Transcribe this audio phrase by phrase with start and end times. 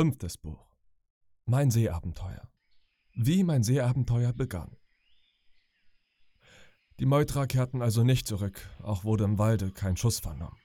[0.00, 0.78] Fünftes Buch.
[1.44, 2.50] Mein Seeabenteuer.
[3.12, 4.78] Wie mein Seeabenteuer begann.
[6.98, 10.56] Die Meuterer kehrten also nicht zurück, auch wurde im Walde kein Schuss vernommen.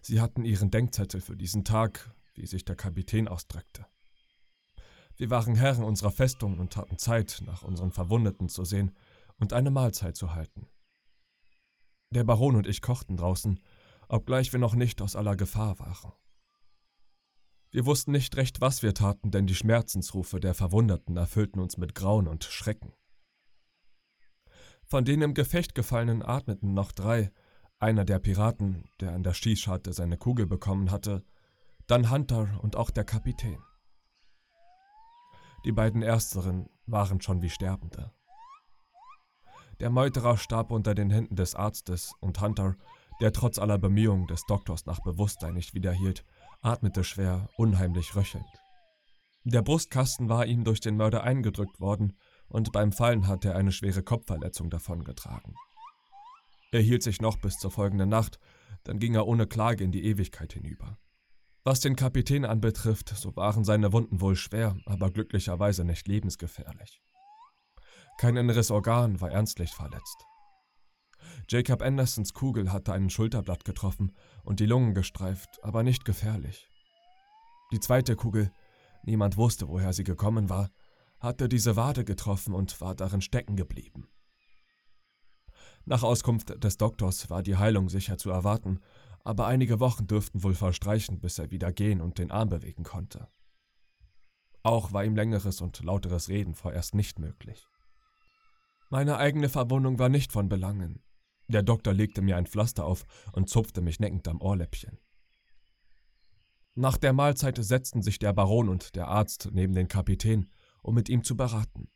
[0.00, 3.84] Sie hatten ihren Denkzettel für diesen Tag, wie sich der Kapitän ausdrückte.
[5.16, 8.96] Wir waren Herren unserer Festung und hatten Zeit, nach unseren Verwundeten zu sehen
[9.40, 10.68] und eine Mahlzeit zu halten.
[12.10, 13.58] Der Baron und ich kochten draußen,
[14.06, 16.12] obgleich wir noch nicht aus aller Gefahr waren.
[17.74, 21.96] Wir wussten nicht recht, was wir taten, denn die Schmerzensrufe der Verwundeten erfüllten uns mit
[21.96, 22.92] Grauen und Schrecken.
[24.84, 27.32] Von den im Gefecht gefallenen atmeten noch drei,
[27.80, 31.24] einer der Piraten, der an der Schießscharte seine Kugel bekommen hatte,
[31.88, 33.58] dann Hunter und auch der Kapitän.
[35.64, 38.12] Die beiden Ersteren waren schon wie Sterbende.
[39.80, 42.76] Der Meuterer starb unter den Händen des Arztes und Hunter,
[43.20, 46.24] der trotz aller Bemühungen des Doktors nach Bewusstsein nicht wiederhielt,
[46.64, 48.46] atmete schwer, unheimlich röchelnd.
[49.44, 52.16] Der Brustkasten war ihm durch den Mörder eingedrückt worden
[52.48, 55.54] und beim Fallen hatte er eine schwere Kopfverletzung davongetragen.
[56.72, 58.38] Er hielt sich noch bis zur folgenden Nacht,
[58.84, 60.98] dann ging er ohne Klage in die Ewigkeit hinüber.
[61.62, 67.00] Was den Kapitän anbetrifft, so waren seine Wunden wohl schwer, aber glücklicherweise nicht lebensgefährlich.
[68.18, 70.24] Kein inneres Organ war ernstlich verletzt.
[71.48, 76.68] Jacob Andersons Kugel hatte ein Schulterblatt getroffen und die Lungen gestreift, aber nicht gefährlich.
[77.72, 78.50] Die zweite Kugel,
[79.02, 80.70] niemand wusste, woher sie gekommen war,
[81.20, 84.08] hatte diese Wade getroffen und war darin stecken geblieben.
[85.86, 88.80] Nach Auskunft des Doktors war die Heilung sicher zu erwarten,
[89.22, 93.28] aber einige Wochen dürften wohl verstreichen, bis er wieder gehen und den Arm bewegen konnte.
[94.62, 97.66] Auch war ihm längeres und lauteres Reden vorerst nicht möglich.
[98.90, 101.03] Meine eigene Verwundung war nicht von Belangen.
[101.48, 104.98] Der Doktor legte mir ein Pflaster auf und zupfte mich neckend am Ohrläppchen.
[106.74, 110.50] Nach der Mahlzeit setzten sich der Baron und der Arzt neben den Kapitän,
[110.82, 111.88] um mit ihm zu beraten.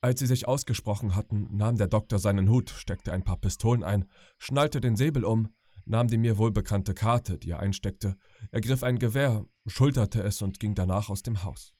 [0.00, 4.08] Als sie sich ausgesprochen hatten, nahm der Doktor seinen Hut, steckte ein paar Pistolen ein,
[4.38, 5.54] schnallte den Säbel um
[5.84, 8.16] nahm die mir wohlbekannte Karte, die er einsteckte,
[8.50, 11.74] ergriff ein Gewehr, schulterte es und ging danach aus dem Haus.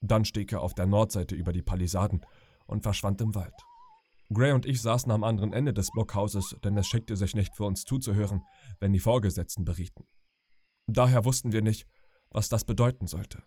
[0.00, 2.24] Dann stieg er auf der Nordseite über die Palisaden
[2.66, 3.54] und verschwand im Wald.
[4.32, 7.64] Gray und ich saßen am anderen Ende des Blockhauses, denn es schickte sich nicht für
[7.64, 8.42] uns zuzuhören,
[8.78, 10.06] wenn die Vorgesetzten berieten.
[10.86, 11.86] Daher wussten wir nicht,
[12.30, 13.42] was das bedeuten sollte.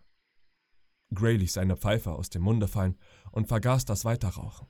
[1.14, 2.98] Gray ließ seine Pfeife aus dem Munde fallen
[3.32, 4.68] und vergaß das Weiterrauchen.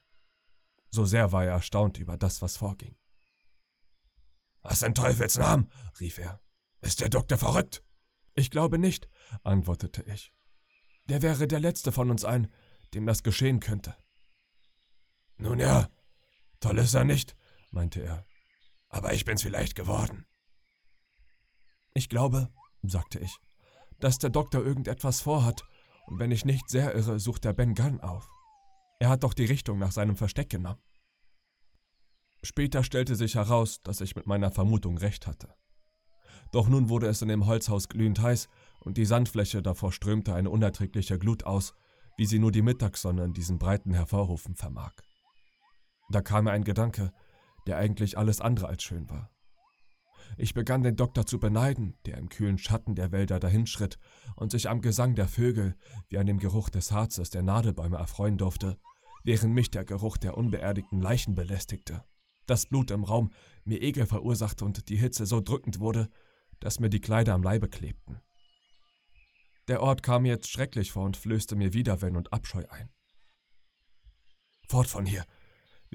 [0.89, 2.95] So sehr war er erstaunt über das, was vorging.
[4.61, 5.69] Was in Teufels Namen?
[5.99, 6.41] rief er.
[6.81, 7.83] Ist der Doktor verrückt?
[8.33, 9.07] Ich glaube nicht,
[9.43, 10.33] antwortete ich.
[11.05, 12.51] Der wäre der letzte von uns allen,
[12.93, 13.95] dem das geschehen könnte.
[15.37, 15.89] Nun ja,
[16.65, 17.35] toll ist er nicht,
[17.69, 18.25] meinte er.
[18.89, 20.25] Aber ich bin's vielleicht geworden.
[21.93, 22.49] Ich glaube,
[22.81, 23.37] sagte ich,
[23.99, 25.63] dass der Doktor irgendetwas vorhat,
[26.07, 28.27] und wenn ich nicht sehr irre, sucht er Ben Gunn auf.
[28.99, 30.81] Er hat doch die Richtung nach seinem Versteck genommen.
[32.41, 35.53] Später stellte sich heraus, dass ich mit meiner Vermutung recht hatte.
[36.51, 38.49] Doch nun wurde es in dem Holzhaus glühend heiß
[38.79, 41.75] und die Sandfläche davor strömte eine unerträgliche Glut aus,
[42.17, 44.93] wie sie nur die Mittagssonne in diesen breiten Hervorrufen vermag.
[46.09, 47.11] Da kam mir ein Gedanke,
[47.67, 49.31] der eigentlich alles andere als schön war.
[50.37, 53.97] Ich begann den Doktor zu beneiden, der im kühlen Schatten der Wälder dahinschritt
[54.35, 55.75] und sich am Gesang der Vögel
[56.09, 58.77] wie an dem Geruch des Harzes der Nadelbäume erfreuen durfte,
[59.23, 62.03] während mich der Geruch der unbeerdigten Leichen belästigte
[62.45, 63.31] das Blut im Raum
[63.63, 66.09] mir Ekel verursachte und die Hitze so drückend wurde,
[66.59, 68.21] dass mir die Kleider am Leibe klebten.
[69.67, 72.89] Der Ort kam mir jetzt schrecklich vor und flößte mir Widerwillen und Abscheu ein.
[74.67, 75.25] Fort von hier!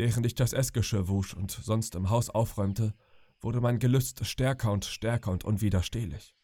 [0.00, 2.94] Während ich das Essgeschirr wusch und sonst im Haus aufräumte,
[3.42, 6.34] wurde mein Gelüst stärker und stärker und unwiderstehlich.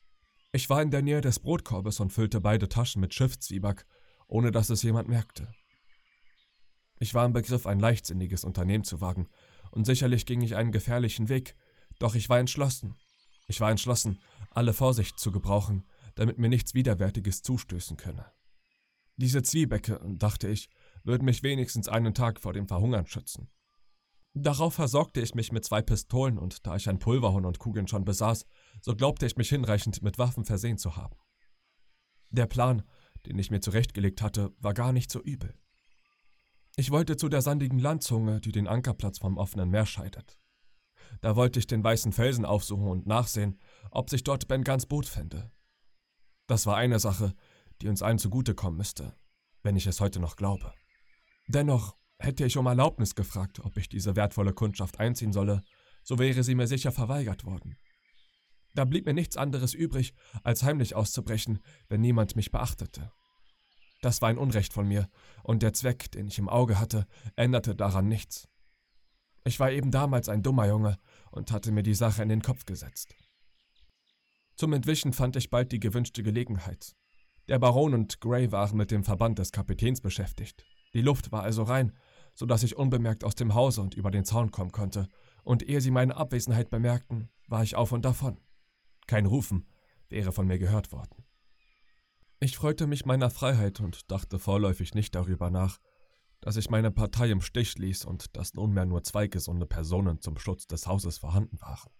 [0.52, 3.86] Ich war in der Nähe des Brotkorbes und füllte beide Taschen mit Schiffszwieback,
[4.28, 5.50] ohne dass es jemand merkte.
[6.98, 9.26] Ich war im Begriff, ein leichtsinniges Unternehmen zu wagen,
[9.70, 11.56] und sicherlich ging ich einen gefährlichen Weg,
[11.98, 12.94] doch ich war entschlossen.
[13.48, 14.18] Ich war entschlossen,
[14.50, 18.26] alle Vorsicht zu gebrauchen, damit mir nichts Widerwärtiges zustößen könne.
[19.16, 20.68] Diese Zwiebäcke, dachte ich,
[21.06, 23.48] würden mich wenigstens einen Tag vor dem Verhungern schützen.
[24.34, 28.04] Darauf versorgte ich mich mit zwei Pistolen und da ich ein Pulverhorn und Kugeln schon
[28.04, 28.44] besaß,
[28.82, 31.16] so glaubte ich mich hinreichend mit Waffen versehen zu haben.
[32.30, 32.82] Der Plan,
[33.24, 35.54] den ich mir zurechtgelegt hatte, war gar nicht so übel.
[36.76, 40.38] Ich wollte zu der sandigen Landzunge, die den Ankerplatz vom offenen Meer scheidet.
[41.22, 43.58] Da wollte ich den weißen Felsen aufsuchen und nachsehen,
[43.90, 45.50] ob sich dort Ben Gans Boot fände.
[46.46, 47.34] Das war eine Sache,
[47.80, 49.16] die uns allen zugutekommen müsste,
[49.62, 50.74] wenn ich es heute noch glaube.
[51.46, 55.62] Dennoch hätte ich um Erlaubnis gefragt, ob ich diese wertvolle Kundschaft einziehen solle,
[56.02, 57.76] so wäre sie mir sicher verweigert worden.
[58.74, 63.10] Da blieb mir nichts anderes übrig, als heimlich auszubrechen, wenn niemand mich beachtete.
[64.02, 65.08] Das war ein Unrecht von mir,
[65.42, 67.06] und der Zweck, den ich im Auge hatte,
[67.36, 68.48] änderte daran nichts.
[69.44, 70.98] Ich war eben damals ein dummer Junge
[71.30, 73.14] und hatte mir die Sache in den Kopf gesetzt.
[74.56, 76.94] Zum Entwischen fand ich bald die gewünschte Gelegenheit.
[77.48, 80.66] Der Baron und Gray waren mit dem Verband des Kapitäns beschäftigt.
[80.94, 81.92] Die Luft war also rein,
[82.34, 85.08] so dass ich unbemerkt aus dem Hause und über den Zaun kommen konnte,
[85.42, 88.40] und ehe sie meine Abwesenheit bemerkten, war ich auf und davon.
[89.06, 89.68] Kein Rufen
[90.08, 91.24] wäre von mir gehört worden.
[92.40, 95.78] Ich freute mich meiner Freiheit und dachte vorläufig nicht darüber nach,
[96.40, 100.36] dass ich meine Partei im Stich ließ und dass nunmehr nur zwei gesunde Personen zum
[100.36, 101.90] Schutz des Hauses vorhanden waren.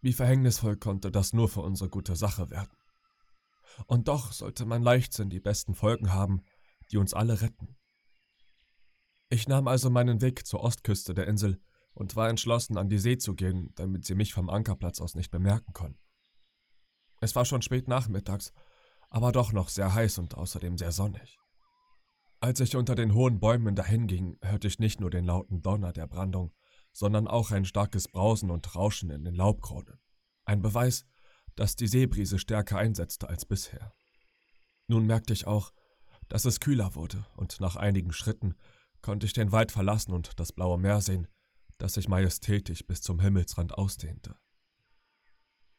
[0.00, 2.76] Wie verhängnisvoll konnte das nur für unsere gute Sache werden.
[3.86, 6.42] Und doch sollte mein Leichtsinn die besten Folgen haben,
[6.90, 7.76] die uns alle retten.
[9.28, 11.60] Ich nahm also meinen Weg zur Ostküste der Insel
[11.94, 15.30] und war entschlossen, an die See zu gehen, damit sie mich vom Ankerplatz aus nicht
[15.30, 16.00] bemerken konnten.
[17.20, 18.52] Es war schon spät nachmittags,
[19.08, 21.38] aber doch noch sehr heiß und außerdem sehr sonnig.
[22.40, 26.06] Als ich unter den hohen Bäumen dahinging, hörte ich nicht nur den lauten Donner der
[26.06, 26.54] Brandung,
[26.92, 30.00] sondern auch ein starkes Brausen und Rauschen in den Laubkronen.
[30.44, 31.04] Ein Beweis,
[31.54, 33.92] dass die Seebrise stärker einsetzte als bisher.
[34.86, 35.72] Nun merkte ich auch,
[36.30, 38.54] dass es kühler wurde, und nach einigen Schritten
[39.02, 41.28] konnte ich den Wald verlassen und das blaue Meer sehen,
[41.76, 44.36] das sich majestätisch bis zum Himmelsrand ausdehnte.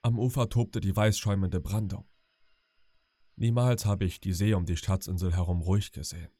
[0.04, 2.06] Am Ufer tobte die weißschäumende Brandung.
[3.36, 6.32] Niemals habe ich die See um die Schatzinsel herum ruhig gesehen.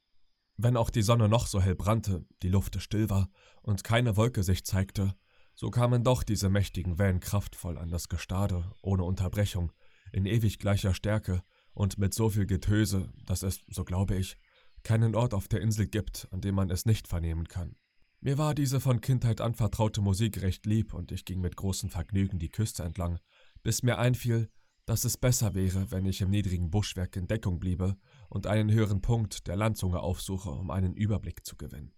[0.56, 3.30] Wenn auch die Sonne noch so hell brannte, die Luft still war
[3.62, 5.16] und keine Wolke sich zeigte,
[5.54, 9.72] so kamen doch diese mächtigen Wellen kraftvoll an das Gestade, ohne Unterbrechung,
[10.12, 11.42] in ewig gleicher Stärke
[11.74, 14.36] und mit so viel Getöse, dass es, so glaube ich,
[14.82, 17.76] keinen Ort auf der Insel gibt, an dem man es nicht vernehmen kann.
[18.20, 21.90] Mir war diese von Kindheit an vertraute Musik recht lieb und ich ging mit großem
[21.90, 23.18] Vergnügen die Küste entlang,
[23.62, 24.48] bis mir einfiel,
[24.84, 27.96] dass es besser wäre, wenn ich im niedrigen Buschwerk in Deckung bliebe
[28.28, 31.94] und einen höheren Punkt der Landzunge aufsuche, um einen Überblick zu gewinnen.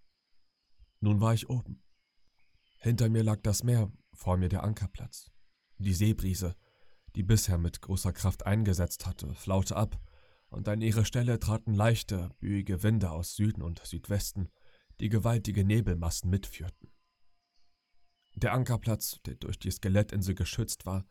[1.00, 1.82] Nun war ich oben.
[2.79, 5.31] Hinter mir lag das Meer, vor mir der Ankerplatz.
[5.79, 6.55] Die Seebrise,
[7.16, 9.99] die bisher mit großer Kraft eingesetzt hatte, flaute ab,
[10.49, 14.49] und an ihre Stelle traten leichte, bühige Winde aus Süden und Südwesten,
[15.00, 16.90] die gewaltige Nebelmassen mitführten.
[18.37, 21.06] Der Ankerplatz, der durch die Skelettinsel geschützt war,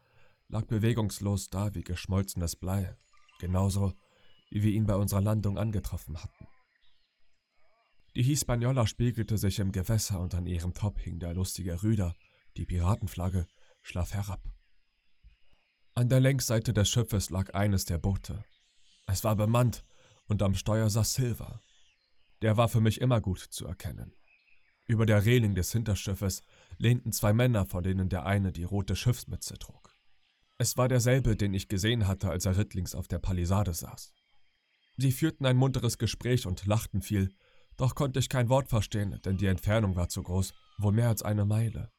[0.48, 2.96] lag bewegungslos da wie geschmolzenes Blei,
[3.40, 3.94] genauso
[4.50, 6.48] wie wir ihn bei unserer Landung angetroffen hatten.
[8.16, 12.16] Die Hispaniola spiegelte sich im Gewässer und an ihrem Top hing der lustige Rüder,
[12.58, 13.48] die Piratenflagge,
[13.82, 14.53] schlaff herab.
[15.96, 18.44] An der Längsseite des Schiffes lag eines der Boote.
[19.06, 19.86] Es war bemannt
[20.26, 21.62] und am Steuer saß Silver.
[22.42, 24.12] Der war für mich immer gut zu erkennen.
[24.88, 26.42] Über der Reling des Hinterschiffes
[26.80, 29.96] lehnten zwei Männer, von denen der eine die rote Schiffsmütze trug.
[30.58, 34.14] Es war derselbe, den ich gesehen hatte, als er rittlings auf der Palisade saß.
[34.98, 37.30] Sie führten ein munteres Gespräch und lachten viel,
[37.78, 41.22] doch konnte ich kein Wort verstehen, denn die Entfernung war zu groß, wohl mehr als
[41.22, 41.92] eine Meile.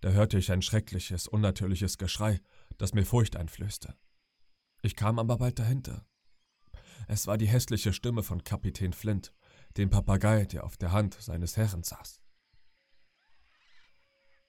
[0.00, 2.40] Da hörte ich ein schreckliches, unnatürliches Geschrei,
[2.78, 3.96] das mir Furcht einflößte.
[4.82, 6.06] Ich kam aber bald dahinter.
[7.08, 9.32] Es war die hässliche Stimme von Kapitän Flint,
[9.76, 12.20] dem Papagei, der auf der Hand seines Herrn saß.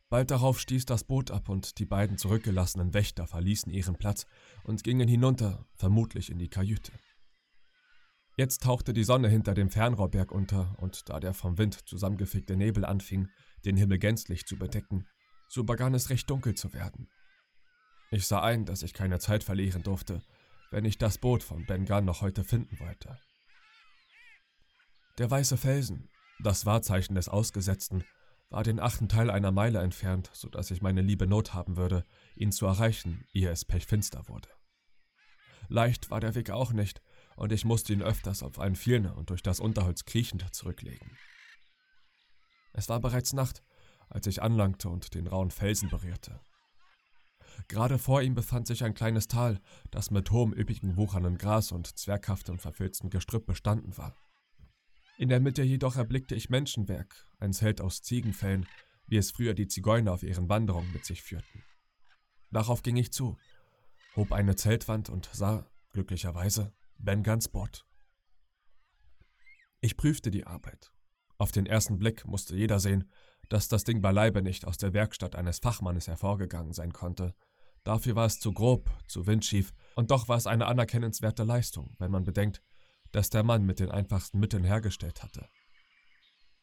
[0.10, 4.26] Bald darauf stieß das Boot ab und die beiden zurückgelassenen Wächter verließen ihren Platz
[4.64, 6.92] und gingen hinunter, vermutlich in die Kajüte.
[8.38, 12.86] Jetzt tauchte die Sonne hinter dem Fernrohrberg unter, und da der vom Wind zusammengefickte Nebel
[12.86, 13.30] anfing,
[13.64, 15.08] den Himmel gänzlich zu bedecken,
[15.48, 17.08] so begann es recht dunkel zu werden.
[18.12, 20.22] Ich sah ein, dass ich keine Zeit verlieren durfte,
[20.72, 23.18] wenn ich das Boot von Ben Gunn noch heute finden wollte.
[25.18, 26.10] Der weiße Felsen,
[26.40, 28.04] das Wahrzeichen des Ausgesetzten,
[28.50, 32.04] war den achten Teil einer Meile entfernt, so dass ich meine liebe Not haben würde,
[32.36, 34.50] ihn zu erreichen, ehe es pechfinster wurde.
[35.68, 37.02] Leicht war der Weg auch nicht,
[37.36, 41.18] und ich musste ihn öfters auf einen Vierner und durch das Unterholz kriechend zurücklegen.
[42.74, 43.64] Es war bereits Nacht,
[44.10, 46.40] als ich anlangte und den rauen Felsen berührte.
[47.68, 49.60] Gerade vor ihm befand sich ein kleines Tal,
[49.92, 54.16] das mit hohem, üppigen, wuchernden Gras und zwerghaftem, verfilztem Gestrüpp bestanden war.
[55.18, 58.68] In der Mitte jedoch erblickte ich Menschenwerk, ein Zelt aus Ziegenfällen,
[59.08, 61.64] wie es früher die Zigeuner auf ihren Wanderungen mit sich führten.
[62.52, 63.38] Darauf ging ich zu,
[64.16, 67.86] hob eine Zeltwand und sah, glücklicherweise, Ben Guns Boot.
[69.82, 70.92] Ich prüfte die Arbeit.
[71.38, 73.10] Auf den ersten Blick musste jeder sehen,
[73.50, 77.36] dass das Ding beileibe nicht aus der Werkstatt eines Fachmannes hervorgegangen sein konnte.
[77.86, 82.12] Dafür war es zu grob, zu windschief, und doch war es eine anerkennenswerte Leistung, wenn
[82.12, 82.62] man bedenkt,
[83.12, 85.48] dass der Mann mit den einfachsten Mitteln hergestellt hatte.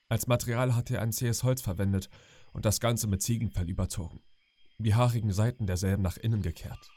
[0.08, 2.10] Als Material hatte er ein zähes Holz verwendet
[2.52, 4.20] und das Ganze mit Ziegenfell überzogen.
[4.78, 6.90] die haarigen Seiten derselben nach innen gekehrt.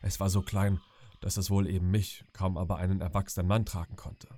[0.00, 0.80] Es war so klein,
[1.20, 4.28] dass es wohl eben mich, kaum aber einen erwachsenen Mann tragen konnte.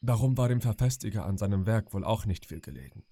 [0.00, 3.04] Darum war dem Verfestiger an seinem Werk wohl auch nicht viel gelegen.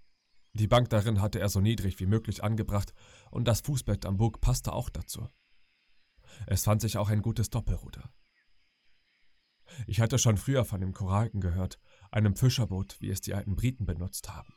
[0.56, 2.94] Die Bank darin hatte er so niedrig wie möglich angebracht
[3.30, 5.28] und das Fußbett am Bug passte auch dazu.
[6.46, 8.10] Es fand sich auch ein gutes Doppelruder.
[9.86, 11.78] Ich hatte schon früher von dem Koralken gehört,
[12.10, 14.48] einem Fischerboot, wie es die alten Briten benutzt haben.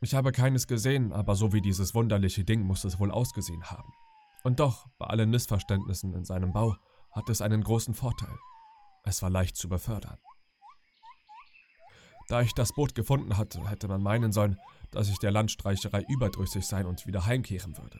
[0.00, 3.92] Ich habe keines gesehen, aber so wie dieses wunderliche Ding muss es wohl ausgesehen haben.
[4.42, 6.74] Und doch, bei allen Missverständnissen in seinem Bau,
[7.12, 8.36] hat es einen großen Vorteil.
[9.04, 10.18] Es war leicht zu befördern.
[12.28, 14.58] Da ich das Boot gefunden hatte, hätte man meinen sollen,
[14.90, 17.98] dass ich der Landstreicherei überdrüssig sein und wieder heimkehren würde.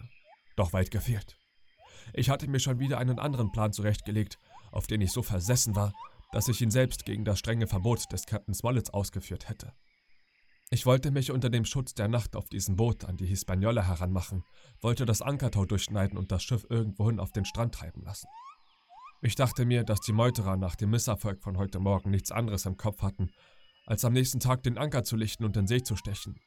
[0.54, 1.38] Doch weit gefehlt.
[2.12, 4.38] Ich hatte mir schon wieder einen anderen Plan zurechtgelegt,
[4.70, 5.92] auf den ich so versessen war,
[6.32, 9.72] dass ich ihn selbst gegen das strenge Verbot des Captain Smollett ausgeführt hätte.
[10.70, 14.44] Ich wollte mich unter dem Schutz der Nacht auf diesem Boot an die Hispaniola heranmachen,
[14.82, 18.28] wollte das Ankertau durchschneiden und das Schiff irgendwohin auf den Strand treiben lassen.
[19.22, 22.76] Ich dachte mir, dass die Meuterer nach dem Misserfolg von heute Morgen nichts anderes im
[22.76, 23.30] Kopf hatten,
[23.88, 26.38] als am nächsten Tag den Anker zu lichten und in See zu stechen,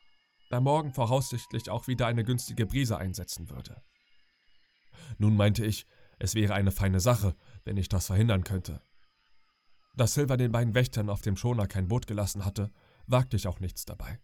[0.51, 3.81] da morgen voraussichtlich auch wieder eine günstige Brise einsetzen würde.
[5.17, 5.88] Nun meinte ich,
[6.19, 8.79] es wäre eine feine Sache, wenn ich das verhindern könnte.
[9.95, 12.71] Da Silver den beiden Wächtern auf dem Schoner kein Boot gelassen hatte,
[13.07, 14.19] wagte ich auch nichts dabei.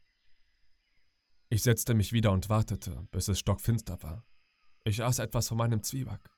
[1.50, 4.26] Ich setzte mich wieder und wartete, bis es stockfinster war.
[4.84, 6.30] Ich aß etwas von meinem Zwieback.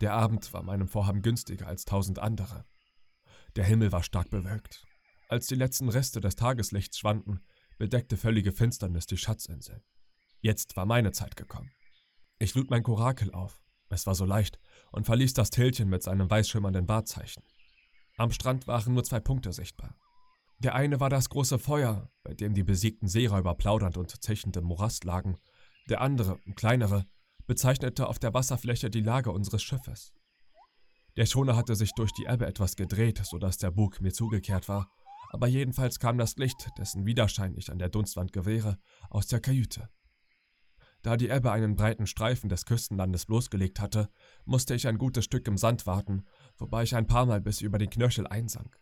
[0.00, 2.64] Der Abend war meinem Vorhaben günstiger als tausend andere.
[3.54, 4.84] Der Himmel war stark bewölkt.
[5.28, 7.40] Als die letzten Reste des Tageslichts schwanden,
[7.78, 9.82] bedeckte völlige Finsternis die Schatzinsel.
[10.40, 11.70] Jetzt war meine Zeit gekommen.
[12.38, 14.58] Ich lud mein Korakel auf, es war so leicht,
[14.92, 17.42] und verließ das Tälchen mit seinem weißschimmernden Wahrzeichen.
[18.16, 19.96] Am Strand waren nur zwei Punkte sichtbar.
[20.58, 24.64] Der eine war das große Feuer, bei dem die besiegten Seeräuber plaudernd und zechend im
[24.64, 25.36] Morast lagen.
[25.88, 27.06] Der andere, kleinere,
[27.46, 30.12] bezeichnete auf der Wasserfläche die Lage unseres Schiffes.
[31.16, 34.68] Der Schoner hatte sich durch die Ebbe etwas gedreht, so dass der Bug mir zugekehrt
[34.68, 34.90] war,
[35.34, 38.78] aber jedenfalls kam das Licht, dessen Widerschein ich an der Dunstwand gewähre,
[39.10, 39.88] aus der Kajüte.
[41.02, 44.08] Da die Ebbe einen breiten Streifen des Küstenlandes bloßgelegt hatte,
[44.44, 46.24] musste ich ein gutes Stück im Sand warten,
[46.56, 48.78] wobei ich ein paar Mal bis über den Knöchel einsank.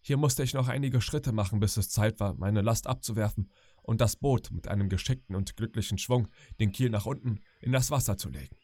[0.00, 3.50] Hier musste ich noch einige Schritte machen, bis es Zeit war, meine Last abzuwerfen
[3.82, 7.90] und das Boot mit einem geschickten und glücklichen Schwung den Kiel nach unten in das
[7.90, 8.56] Wasser zu legen.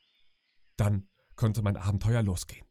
[0.79, 2.66] Dann konnte mein Abenteuer losgehen.